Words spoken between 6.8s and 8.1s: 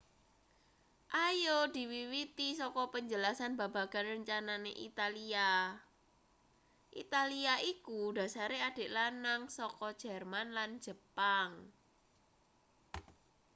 italia iku